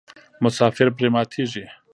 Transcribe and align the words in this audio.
مسافر 0.43 0.87
پرې 0.95 1.09
ماتیږي. 1.15 1.65